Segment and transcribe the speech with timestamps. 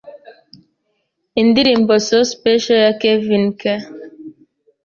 [1.41, 3.83] Indirimbo So Special ya Kevin Skaa